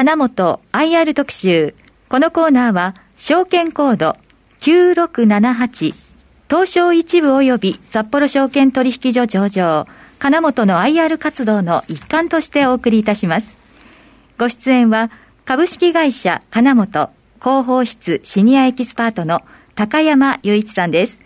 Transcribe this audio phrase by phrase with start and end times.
[0.00, 1.74] 金本 IR 特集。
[2.08, 4.16] このコーナーは、証券コード
[4.62, 5.94] 9678
[6.48, 9.86] 東証一部及び札幌証券取引所上場、
[10.18, 13.58] 金本の IR 活動の一環としてお送りいたします。
[14.38, 15.10] ご出演は、
[15.44, 19.42] 株式会社金本広報室シニアエキスパートの
[19.74, 21.20] 高山雄一さんです。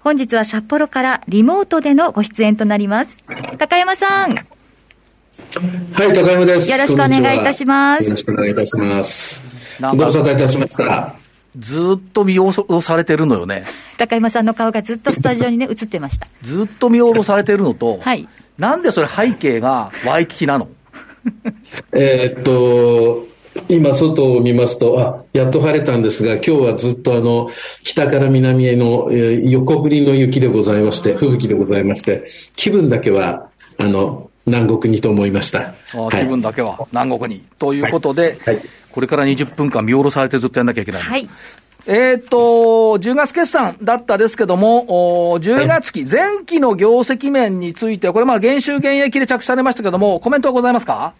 [0.00, 3.18] 本日は札幌からリモートでのご出演となります。
[3.58, 4.55] 高山さん。
[5.92, 6.70] はい、高山です。
[6.70, 8.04] よろしくお願いいたします。
[8.04, 9.42] よろしくお願いいたします。
[9.80, 11.14] ご無沙汰いたしました。
[11.58, 13.64] ずっと見下ろされてるのよね。
[13.98, 16.26] 高山さんの顔がずっとスタジオにね、映ってました。
[16.42, 18.28] ずっと見下ろされてるのと、はい。
[18.58, 20.68] なんでそれ背景がワイキキなの？
[21.92, 23.26] えっと、
[23.68, 27.48] 今、外を見ますと、あ、やっと晴れたんですが、今日はずっとあの、
[27.82, 32.24] 北から南への、えー、横降りの雪でございまして、吹雪でございまして、
[32.54, 35.74] 気分だけは、あの、南国にと思いました。
[35.92, 37.44] あはい、気分だけは南国に。
[37.58, 41.02] ということで、はいはい、これから20分間見下ろされてずっとやんなきゃいけない。
[41.02, 41.28] はい。
[41.88, 51.14] えっ、と、10月決算だったですけども、お10月期、前期の業績面については、これまあ減収減益で着手されましたけども、コメントはございますか？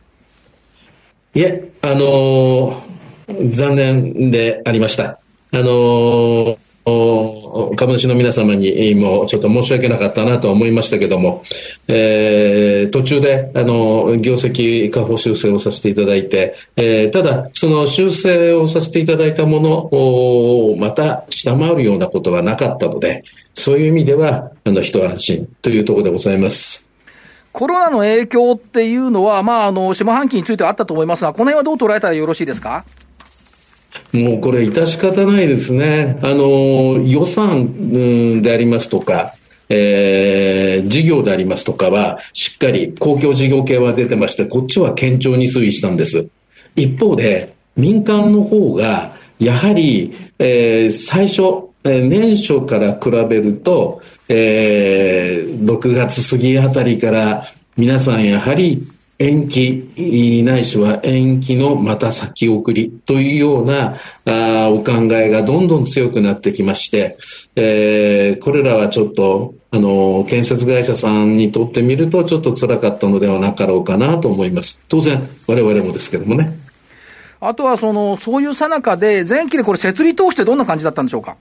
[1.35, 5.05] いえ、あのー、残念でありました。
[5.05, 5.19] あ
[5.53, 11.43] のー株主の皆様にもちょっと申し訳なかったなと思いましたけども、
[11.89, 26.87] えー、途中で、あの、業績下方修正をさせていただいて、えー、ただ、その修正をさせていただいたものを、また下回るようなことはなかったので、そういう意味では、あの、一安心というところでございます。
[27.51, 32.85] コロナの影響っていうのは、まあ、あの、下半期についてはあったと思いますが、この辺はどう捉えたらよろしいですか？
[34.17, 36.19] もうこれ、致し方ないですね。
[36.23, 39.35] あの、予算でありますとか、
[39.69, 46.29] えー、事業でありますとかは、しっかり公共事業系は出てまして、こっちは堅調に推移したんです。
[46.77, 57.45] 一方で、民間の方が、やはり、えー、最初、年初から比べると、えー、6月過ぎあたりから
[57.77, 58.87] 皆さんやはり
[59.19, 63.97] 延期ないしは延期のまた先送りというような
[64.27, 67.17] あお考えがどんどん強くなってきまして、
[67.55, 74.79] えー、これらはちょっとあの建設会社さんにとってみるとちょっと辛かったのではなかろうかなと思います。
[74.89, 76.59] 当然我々もですけどもね。
[77.41, 81.37] あとはその、そういうさなかで、前期でこれ設備投資ってどんな感じだったんでしょうか？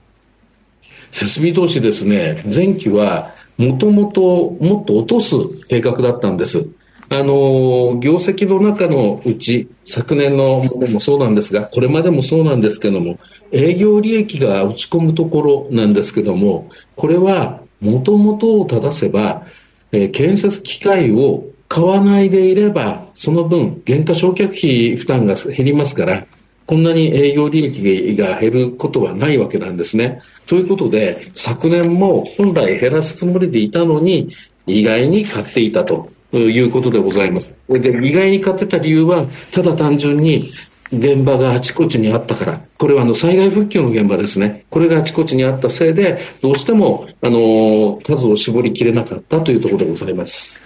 [1.10, 5.34] 設備投資ですね、前期はもともともっと落とす
[5.68, 6.66] 計画だったんです。
[7.08, 13.18] あの、業績の中のうち、昨年のものもそうなんですが、これまでもそうなんですけども、
[13.52, 19.46] 営業利益が落ち込むところなんですけども、これは、もともとを正せば、
[19.92, 26.26] えー、建設機械を買わないでいれば、その分、原価償却費負担が減りますから、
[26.66, 30.20] こんなに営業利益が減ることはないわけなんですね。
[30.46, 34.28] ということで、昨年も本来減らすつもりでいたのに、
[34.66, 37.58] 意外に買っていたとということでございます。
[37.68, 40.52] で、意外に買ってた理由は、ただ単純に、
[40.92, 44.66] 現場があちこちにあったから、これはあの災害復旧の現場ですね。
[44.70, 50.60] これがあちこちにあったせいで、どうしても、あの、数を絞りきれなかったというところでございます。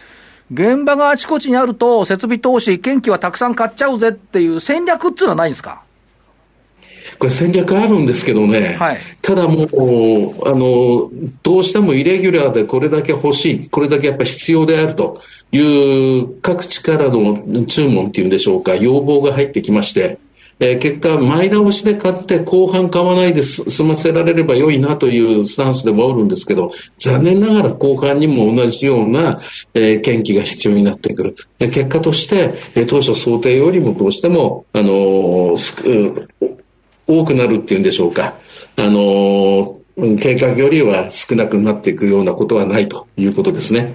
[0.52, 5.82] 現場があちこちにあると、設備投資、建機はたくさん買っちゃうぜっていう戦略っていうのはないんですか？
[7.18, 11.10] これ戦略あるんですけどね、はい、ただもう、あの、
[11.42, 15.20] どうしてもイレギュラーでこれだけ欲しい、これだけやっぱ必要であると
[15.52, 20.18] いう各地からの注文っていうんでしょうか、要望が入ってきまして、
[20.62, 29.40] えー、結果、前倒しで買って後半買わないで済ませられれば良いなというスタンスでもおるんですけど、残念ながら後半にも同じような、
[29.72, 31.34] えー、研究が必要になってくる。
[31.58, 36.26] 結果として、えー、当初想定よりもどうしても、あのー、
[37.10, 38.34] 多くなるっていうんでしょうか。
[38.76, 39.76] あの、
[40.20, 43.94] 計画よりは少なくなっていくようなことはないということですね。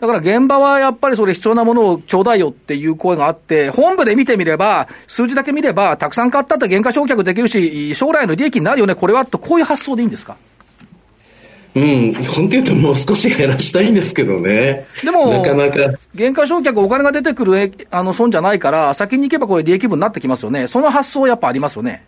[0.00, 10.36] だから現場はやっぱりそれ必要なものをちょうだいよっていう声があって、本部で見てみれば、数字だけ見れば、たくさん買ったって原価償却できるし、将来の利益になるよね、これはと、こういう発想でいいんですか？
[11.76, 14.86] うん、本当言うともう少し減らしたいんですけどね。
[15.02, 15.96] でも、なかなか。
[16.16, 20.68] 原価償却お金が出てくるあの損じゃないから、先に行けばこれ利益分になってきますよね。
[20.68, 22.04] その発想やっぱありますよね。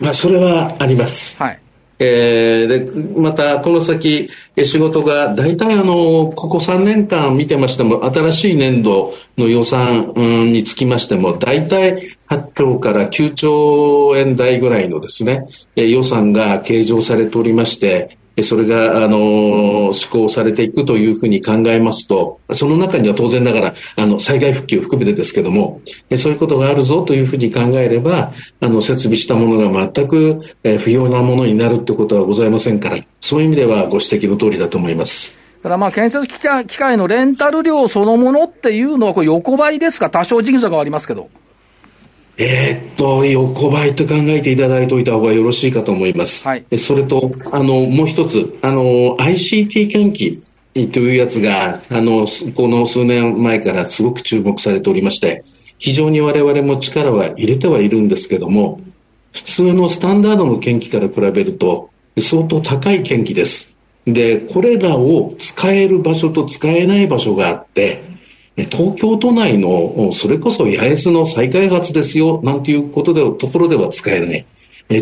[0.00, 1.36] まあ、それはあります。
[1.38, 1.60] はい。
[2.02, 4.30] えー、で、また、この先、
[4.64, 25.80] 仕事が、大体あの、ここ3年間見てましても、新しい年度の予算につきましても、大体8兆から9兆円台ぐらいのですね、予算が計上されておりまして、それが、あの、施行されていくというふうに考えますと、その中には当然ながら、あの、災害復旧含めてですけども、
[26.16, 30.40] そういうことがあるぞというふうに考えれば、あの、設備したものが全く、
[30.78, 35.38] 不要なものになるってことはございませんから、そういう意味ではご指摘の通りだと思います。
[35.62, 36.38] だからまあ建設機
[36.78, 40.08] 械のレンタル料そのものっていうのは横ばいですか？
[40.08, 41.28] 多少時期差がありますけど。
[42.42, 46.48] えー、っと、横ばいと考えていただいておいた方がよろしいかと思います。
[46.48, 46.78] はい。
[46.78, 50.40] それと、あの、もう一つ、あの、ICT 研究
[50.90, 55.44] というやつが、あの、この数年前からすごく注目されておりまして、
[55.76, 58.80] 非常に我々も力は入れてはいるんですけども、
[59.32, 63.70] 普通のスタンダードの研究から比べると、相当高い研究です。
[64.06, 68.09] で、これらを使える場所と使えない場所があって、
[68.56, 74.46] 東京都内の、それこそ八重洲の再開発ですよ、なんていうことで、ところでは使えない。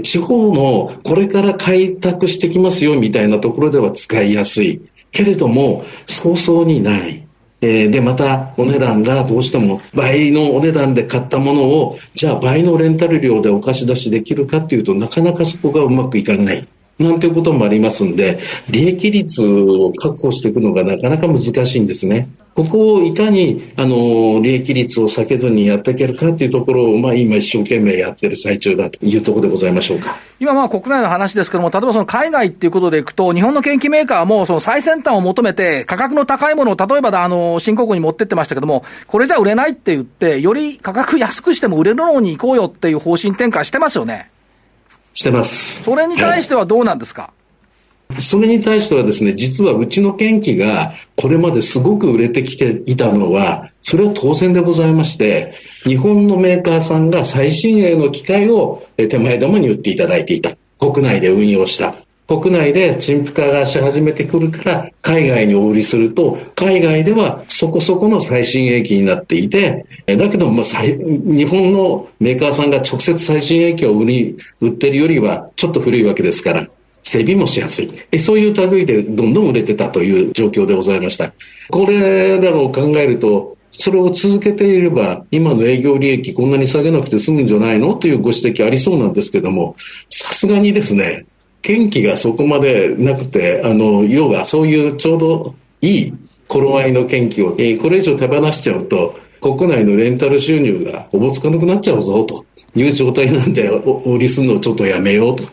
[0.02, 4.80] 地方のこれから開拓してきますよ、みたいなところでは使いやすい。
[5.10, 7.24] けれども、早々にない。
[7.60, 16.68] えで、また、お値段がどうしても倍のお値段で買ったものを、じゃあ倍のレンタル料でお貸し出しできるかっていうとなかなかそこがうまくいかない。
[16.98, 18.38] なんていうこともありますんで、
[18.70, 22.28] 利益率を確保していくのがなかなか難しいんですね。
[22.58, 30.16] ここをいかに、あの、利益率を避けずにやっていけるかっていうところを、まあ今一生懸命やってる最中だというところでございましょうか。
[30.40, 44.32] 今まあ国内の話ですけども、例えばその海外っていうことでいくと、日本の研究メーカーもその最先端を求めて価格の高いものを例えばあの、新興国に持ってってましたけども、これじゃ売れないって言って、より価格安くしても売れるのに行こうよっていう方針転換してますよね。
[45.12, 45.84] してます。
[45.84, 47.37] それに対してはどうなんですか、はい
[48.18, 55.52] それに対してはですね、実はうちの研機がこれまですごく売れてきていたのは、それは当然でございまして、
[55.84, 60.50] 日本のメーカーさんが最新鋭の機械を手前どもに売っていただいていた。
[60.78, 61.94] 国内で運用した。
[62.28, 76.68] 国内で陳腐化がし始めてくるから、海外にお売りすると、海外ではそこそこの最新鋭機になっていて、だけども、日本のメーカーさんが直接最新鋭機を売り、売ってるよりはちょっと古いわけですから、
[77.08, 78.18] 整備もしやすい。
[78.18, 81.32] そういう類でどんどん売れてたという状況でございました。
[81.70, 87.94] これらを考えると、それを続けていれば、今の営業利益こんなに下げなくて済むんじゃないの？
[87.94, 89.76] というご指摘ありそうなんですけども、
[90.08, 91.26] さすがにですね、
[91.62, 96.14] 元気がそこまでなくて、あの、要はそういうちょうどいい
[96.46, 102.44] 頃合いの元気を、えー、これ以上手放しちゃうと、国内のレンタル収入がおぼつかなくなっちゃうぞと
[102.74, 103.68] いう状態なんで、
[104.04, 105.44] 売りするのをちょっとやめようと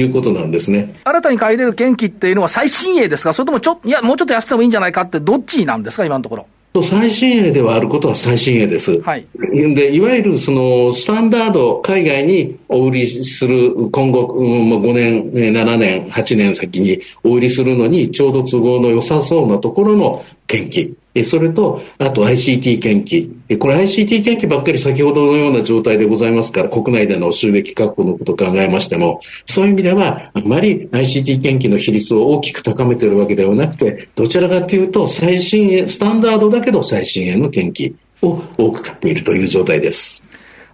[0.00, 0.94] いうことなんですね。
[1.04, 3.32] 新たに買い出る元気っていうのは最新鋭ですか？
[3.32, 6.04] それともちょっと、いや、もうちょっと安くてもいいんじゃないかって、どっちなんですか？
[6.04, 6.46] 今のところ。
[6.82, 9.00] 最新鋭ではあることは最新鋭です。
[9.00, 9.26] はい。
[9.34, 20.92] で、いわゆるそのスタンダード、海外にお売りする、今後、5年、7年、8年先にお売りするのにちょうど都合の良さそうなところの研究。
[21.24, 23.58] それと、あと ICT 研究。
[23.58, 40.25] これ ICT 研究ばっかり先ほどのような状態でございますから、国内での収益確保のことを考えましても、そういう意味では、あまり ICT 研究の比率を大きく高めているわけではなくて、どちらかというと、最新鋭、スタンダードだけど最新鋭の研究を多く買っているという状態です。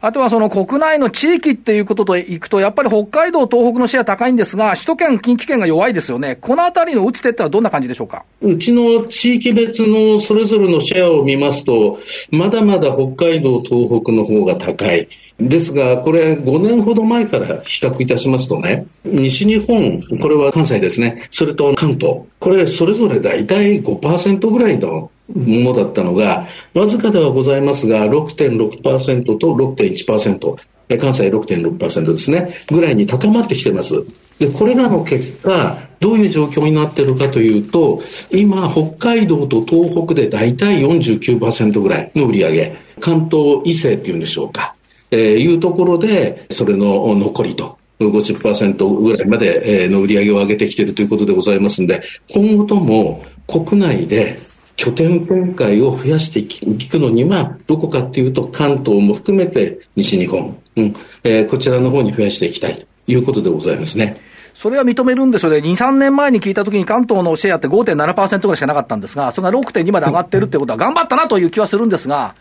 [0.04, 6.36] あとはその国内の地域っていうことといくと、やっぱり北海道、東北のシェア高いんですが、首都圏、近畿圏が弱いですよね。
[6.40, 8.24] このあたりの打ち手ってのはどんな感じでしょうか？
[8.40, 12.00] うちの地域別のそれぞれのシェアを見ますと、
[12.32, 15.06] まだまだ北海道、東北の方が高い。
[15.38, 30.56] ですが、これ5年ほど前から比較いたしますとね、西日本、これは関西ですね、それと関東、これそれぞれ大体5%ぐらいのものだったのが、わずかではございますが、6.6%と6.1%、
[30.98, 33.94] 関西6.6%ですね、ぐらいに高まってきてます。
[34.38, 44.74] で、これらの結果、どういう状況になってるかというと、今、北海道と東北で大体49%ぐらいの売り上げ、関東以西っていうんでしょうか、
[45.10, 47.78] えー、いうところで、それの残りと。
[48.00, 52.02] 50%ぐらいまでの売り上げを上げてきているということでございますので、
[52.32, 54.38] 今後とも国内で
[54.76, 64.16] 拠点展開を増やしていくのには、どこかっていうと、関東も含めて西日本、うんえー、こちらの方に増やしていきたいということでございますね。
[64.54, 65.58] それは認めるんですよね。
[65.58, 72.34] 2、3年前に聞いたときに関東のシェアって5.7%ぐらいしかなかったんですが、それが6.2まで上がってるってことは頑張ったなという気はするんですが、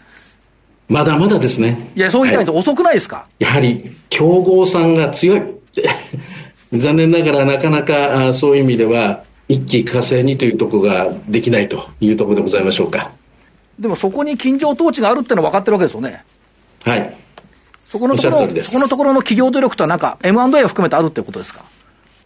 [0.87, 1.91] まだまだですね。
[1.95, 5.41] いや、そう言ったら遅くないですか、やはり、競合さんが強い。
[6.73, 13.11] 残念ながらなかなかそういう意味では、一気火星にというところができないというところでございましょうか。
[13.77, 16.23] でもそこに金城統治があるってのは分かってるわけですよね。
[16.83, 17.17] はい。
[17.89, 21.65] そこのところ、そこのところの企業努力とはなんか M&A を含めてあるってことですか？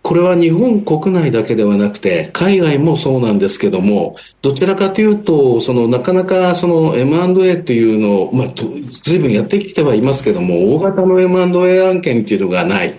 [0.03, 12.93] これは日本国内だけではなくて、海外もそうなんですけども、どちらかというと、そのなかなかその M&A というのを、まあ、ずいぶんやってきてはいますけども、大型の M&A 案件っていうのがない。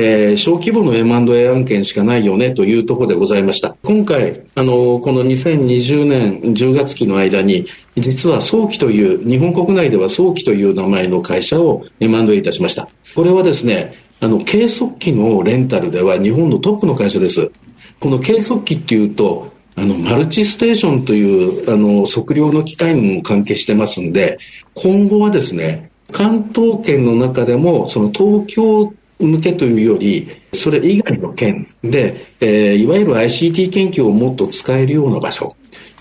[0.00, 3.74] えー、小規模の M&A 案件しかないよねというところでございました。
[3.82, 12.88] 今回、あの、この2020年10月期の間に、実は早期という、日本国内では早期という名前の会社を M&A いたしました。
[13.16, 17.50] これはですね、あの、計測器のレンタルでは日本のトップの会社です。
[17.98, 24.38] この計測器っていうと、あの、マルチステーションという、あの、測量の機械にも関係してますんで、
[24.74, 35.56] 今後はですね、関東圏の中でも、その東京向けというより、それ以外の県で、えー、いわゆる ICT 研究をもっと使えるような場所、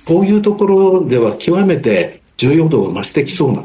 [0.05, 3.63] こういうところでは極めて重要度が増してきそうな、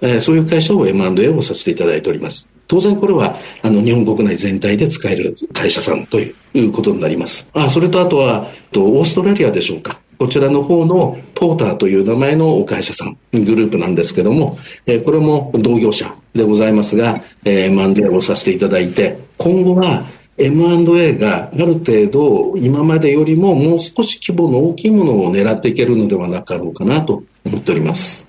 [0.00, 2.48] えー、そういう会社を M&A をさせていただいております。
[2.66, 7.48] 当然これは、あの、日本国内全体で使える会社さんということになります。
[7.52, 10.00] あ、それとあとは、とオーストラリアでしょうか。
[10.24, 20.02] こちらの方のポーターという名前のお会社さん、グループなんですけども、え、これも同業者でございますが、えー、M&A をさせていただいて、今後は
[20.38, 28.26] M&A がある程度今までよりももう少し規模の大きいものを狙っていけるのではなかろうかなと思っております。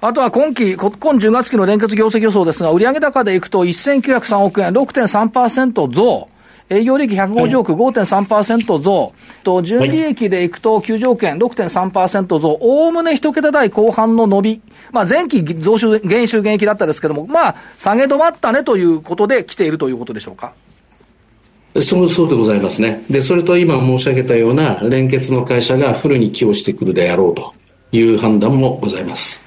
[0.00, 6.31] あとは今期、今10月期の連結業績予想ですが、売上高でいくと1903億円、6.3%増。
[6.72, 9.12] 営業利益150億、5.3%増。
[9.44, 12.58] と、純利益でいくと90億円、6.3%増。
[12.60, 14.62] おおむね一桁台後半の伸び。
[14.90, 20.54] まあ前期増収、減収減益だったですけども、まあ下げ止まったねということで来ているということでしょうか。
[21.80, 23.04] そう、そうでございますね。
[23.10, 27.54] で、それと今申し上げたような連結の会社がフルに寄与してくるであろうと
[27.92, 29.42] いう判断もございます。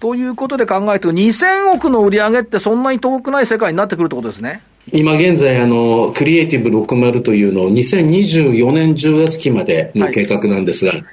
[0.00, 4.62] ということで考えると、2000億の売り上げってそんなに遠くない世界になってくるってことですね。
[4.92, 11.04] 今現在、あの、クリエイティブ60というのを2024年10月期までの計画なんですが、はい、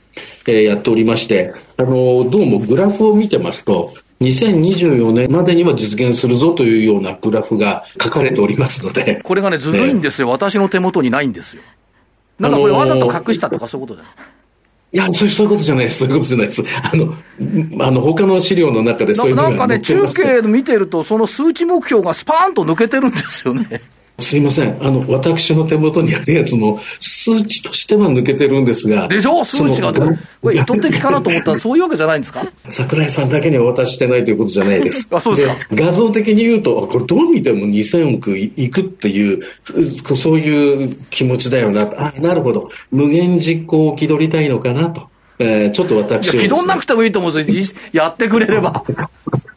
[0.48, 9.22] えー、やっておりまして、あの、どうもグラフを見てますと、2024年までには実現するぞというようなグラフが書かれておりますので。
[9.24, 10.30] これがね、ずるいんですよ。
[10.30, 11.62] 私の手元にないんですよ。
[12.40, 14.14] なんかこれわざと隠したとかそういうことだよ。
[14.16, 14.47] い
[14.92, 16.00] や、そういうことじゃないです。
[16.00, 16.64] そういうことじゃないです。
[16.82, 17.14] あの、
[17.86, 23.82] あの、他の資料の中でそういうのがなんかね、中継見てると、その数値目標がスパーンと抜けてるんですよね。
[24.20, 24.78] すいません。
[24.84, 29.08] あの、私の手元にあるやつも、数値としては抜けてるんですが。
[29.08, 29.46] でしょ？
[29.46, 29.94] 数値が。
[29.94, 32.46] これ意図的かなと思ったら、そういうわけじゃないんですか？
[32.70, 35.08] 桜井さんだけにはお渡ししてないということじゃないです。
[35.12, 35.56] あ、そうですか。
[35.72, 39.44] 画像的に言うと、これどう見ても2000億いくっていう、
[40.16, 41.82] そういう気持ちだよな。
[41.98, 42.72] あ、なるほど。
[42.92, 45.10] 無限実行を気取りたいのかなと。
[45.40, 46.40] えー、ちょっと私は、ね。
[46.42, 47.78] 気取んなくてもいいと思うんですよ。
[47.94, 48.84] やってくれれば。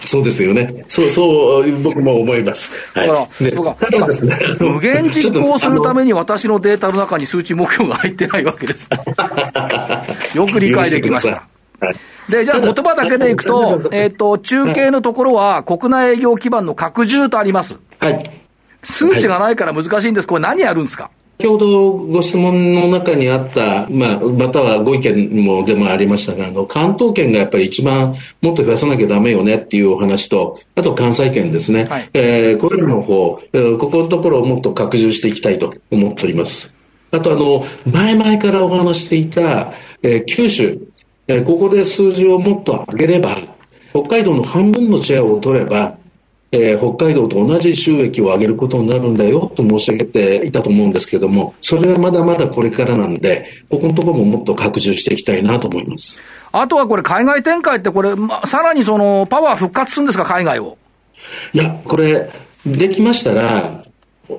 [0.00, 0.84] そうですよね。
[0.86, 2.72] そう、そう、僕も思います。
[2.94, 3.08] はい。
[3.08, 8.88] だから、ね、ただですね、無限実行するために私のデータの中に数値目標が入ってないわけです。
[10.34, 11.42] よく理解できました。
[11.80, 17.76] はい、で、じゃあ言葉だけでいくと、えっ、ー、と、中継のところは国内営業基盤の拡充とあります。
[18.00, 18.22] はい。
[18.82, 20.26] 数値がないから難しいんです。
[20.26, 21.10] これ何やるんですか？
[21.40, 31.84] 先ほどご質問の中にあった、まあ、またはご意見もでもありましたが、あの、関東圏がやっぱり一番もっと増やさなきゃダメよねっていうお話と、あと関西圏ですね。
[31.84, 36.72] はい、えー、これらの方、えー、ここのところをもっと拡充していきたいと思っております。
[37.12, 40.76] あとあの、前々からお話していた、えー、九州、
[41.28, 43.38] えー、ここで数字をもっと上げれば、
[43.92, 45.96] 北海道の半分のシェアを取れば、
[46.50, 56.20] えー、北海道と同じ収益を上げることになるんだよと申し上げていたと思うんですけども、それはまだまだこれからなんで、ここのところももっと拡充していきたいなと思います。
[56.50, 60.78] あとはこれ、海外展開ってこれ、ま、さらにそのパワー復活するんですか、海外を。
[61.52, 62.30] いや、これ、
[62.64, 63.77] できましたら、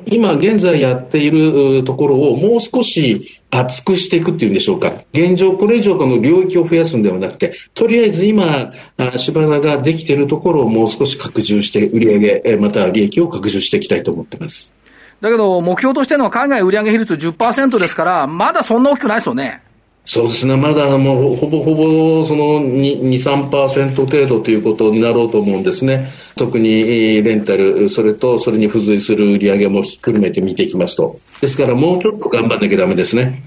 [0.06, 4.94] 今現在やっているところをもう少し厚くしていくっていうんでしょうか。
[5.14, 8.72] 現状、これ以上この領域を増やすんではなくて、とりあえず今、
[9.18, 14.74] 芝田ができているところをもう少し拡充して、売上また利益を拡充していきたいと思ってます。
[15.22, 19.64] だけど、目標としての海外売上比率10%ですから、まだそんな大きくないですよね。
[20.12, 26.10] そうですね、まだもうほぼほぼその2、3%程度ということになろうと思うんですね。
[26.36, 31.20] 特にレンタル、それとそれに付随する売り上げもひっくるめて見ていきますと。
[31.42, 33.44] ですからもうちょっと頑張んなきゃダメですね。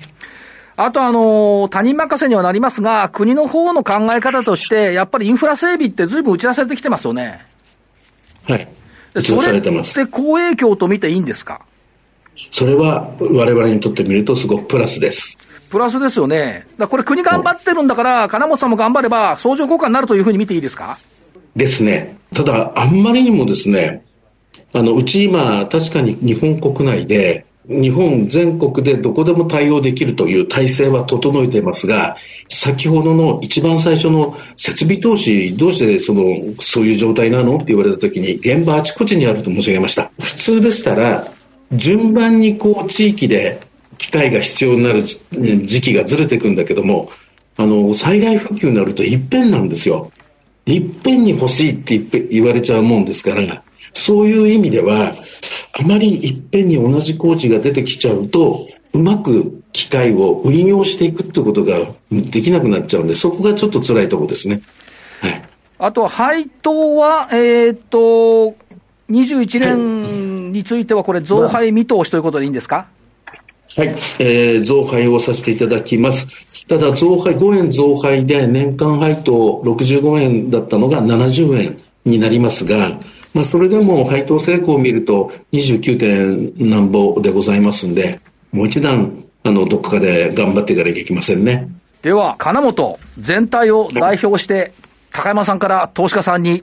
[0.76, 7.40] あとあの、他人任せにはなりますが、国の方の考え方として、やっぱりインフラ整備ってずいぶん打ち出されてきてますよね。
[8.44, 8.68] はい。
[9.14, 9.94] 打ち出されてます。
[9.94, 11.62] それって好影響と見ていいんですか？
[12.52, 15.36] それは我々にとってみるとすごくプラスです。
[15.72, 16.66] プラスですよね。
[16.78, 20.98] だこれ国頑張ってるんだから、金本さんも頑張れば、相乗効果になるというふうに見ていいですか？
[21.56, 22.18] ですね。
[22.34, 24.04] ただ、あんまりにもですね、
[24.74, 32.16] あの、うち今、確かに日本国内で、日本全国でどこでも対応できるという体制は整えていますが、
[32.48, 36.24] 先ほどの一番最初の設備投資、どうしてその、
[36.60, 37.56] そういう状態なの？
[37.56, 40.10] って言われた時に、現場あちこちにあると申し上げました。
[40.20, 41.26] 普通でしたら、
[41.72, 43.60] 順番にこう地域で
[44.02, 47.10] 機械が必要になる時期がずれていくんだけども、
[47.56, 50.10] あの、災害復旧になると一遍なんですよ。
[50.66, 55.14] いっぺんに欲しいって言われちゃうもんですから、そういう意味では、
[55.72, 64.62] あまりいっぺんに同じ工事が出てきちゃうと、うまく機械を運用していくってことができなくなっちゃうんで、そこがちょっと辛いところですね。
[65.20, 65.42] はい。
[65.78, 68.56] あと、配当は、えー、っと、
[69.10, 73.01] 21年についてはこれ、増配見通しということでいいんですか、はい、
[73.76, 73.88] はい
[74.18, 76.66] えー、増配をさせていただきます。
[76.66, 82.98] ただ、増配、5円増配で年間配当65円だったのが70円になりますが、
[83.34, 88.20] まあ、それでも配当成功を見ると29点何ぼでございますんで、
[88.52, 91.68] もう一段、あの、どこかで頑張っていかなきゃいけませんね。
[92.02, 94.72] では、金本全体を代表して、
[95.12, 96.62] 高山さんから投資家さんに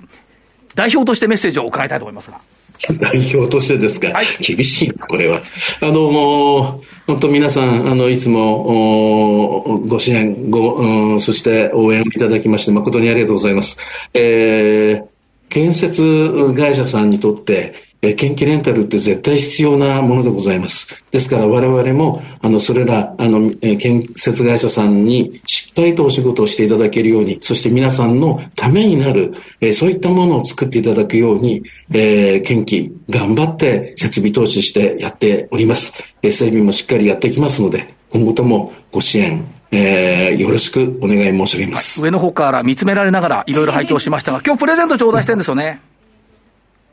[0.76, 2.40] 代表としてメッセージを伺いたいと思いますが。
[3.00, 5.42] 代表としてですか、はい、厳しいな、これは。
[5.82, 13.78] あの、もう、本当皆さん、あの、いつも、ご支援、ご、うん、そして応援をいただきまして、誠にありがとうございます。
[14.14, 15.04] えー、
[15.50, 20.88] 建設会社さんにとって、え研究レンタルって絶対必要なものでございます。
[21.12, 35.92] ですから我々も、あの、それら、あの、え建設会社さんにしっかりとお仕事をしていただけるように、そして皆さんのためになる、えそういったものを作っていただくように、えー、研究頑張って設備投資してやっております。
[36.22, 42.02] え整備もしっかりやっていきますので、今後ともご支援、えー、よろしくお願い申し上げます。
[42.02, 45.82] 上の方から見つめられながらいろいろ拝聴しましたが、今日プレゼント頂戴してるんですよね。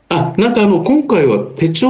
[0.09, 1.89] あ、なんかあの、今回は手帳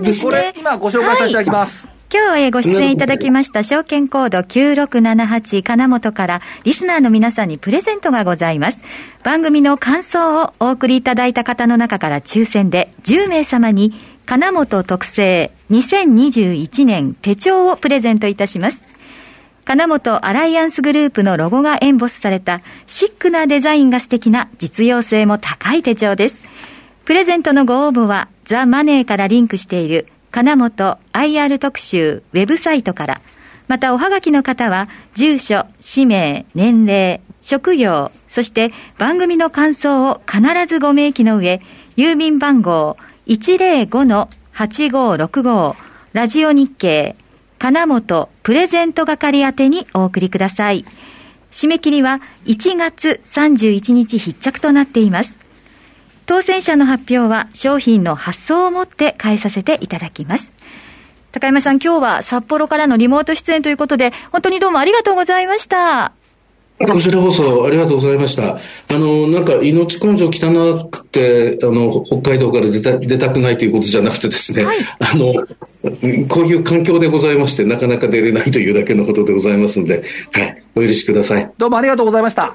[0.00, 0.30] ですね。
[0.30, 1.86] これ、今ご紹介させていただきます。
[1.86, 8.82] はい今日ご出演いただきました証券コード9678金本からリスナーの皆さんにプレゼントがございます。
[9.22, 13.92] 番組の感想をお送りいただいた方の中から抽選で10名様に
[14.24, 18.80] 金本特製2021年手帳をプレゼントいたします。
[19.66, 26.40] 金本アライアンスグループのロゴがエンボスされたシックなデザインが素敵な実用性も高い手帳です。
[27.08, 33.22] プレゼントのご応募はザ・マネーからリンクしている金本 IR 特集ウェブサイトから、
[33.66, 41.62] またおはがきの方は住所、氏名、年齢、職業、そして番組の感想を必ずご明記の上、
[41.96, 45.76] 郵便番号105-8565
[46.12, 47.16] ラジオ日経
[47.58, 50.84] 金本プレゼント係宛てにお送りください。
[51.52, 55.37] 締め切りは1月31日必着となっています。
[56.28, 60.52] 当選者の発表は商品の発送をもって返させていただきます。
[61.32, 66.12] 高山さん、今日は札幌からのリモート出演ということで、本当にどうもありがとうございました。
[66.80, 68.58] こちらこそありがとうございました。
[68.58, 68.58] あ
[68.92, 75.32] の、なんか命根性汚くて、あの、北海道から出た出たくないということじゃなくてですね、はい、あの、
[76.28, 81.50] こういう環境でございまして、なかなか出れないというだけのことでございますので、はい、お許しください。
[81.56, 82.54] どうもありがとうございました。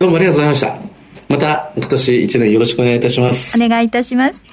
[0.00, 0.97] どうもありがとうございました。
[1.28, 3.62] また今年一年よろしくお願いいたします。
[3.62, 4.44] お願いいたします。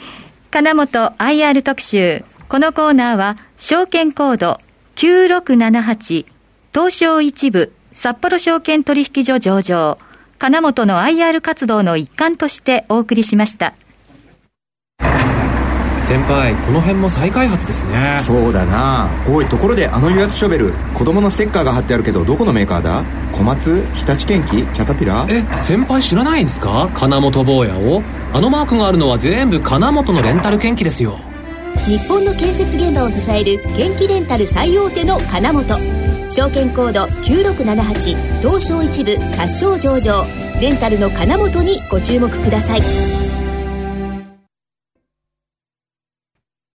[0.52, 2.24] 金本 IR 特集。
[2.48, 4.60] このコーナーは、証券コード
[4.96, 6.26] 9678、
[6.74, 9.98] 東証一部、札幌証券取引所上場、
[10.38, 13.74] 金本の IR 活動の一環としてお送りしました。
[16.06, 18.22] 先輩この辺も再開発ですね。
[18.24, 19.10] そうだな。
[19.28, 23.04] おいところであの油圧ショベル子供のステッカーが貼ってあるけどどこのメーカーだ？
[23.34, 23.84] 小松？
[23.96, 24.50] 日立建機？
[24.52, 25.26] キャタピラ？
[25.28, 26.90] ーえ先輩知らないんですか？
[26.94, 28.04] 金本坊やを。
[28.34, 31.18] あのマークがあるのは全部金本のレンタル建機ですよ。
[31.88, 35.66] 日本の建設現場を支える建機レンタル最大手の金本。
[36.30, 40.26] 証券コード9678東証一部殺傷上場。
[40.62, 42.82] レンタルの金本にご注目ください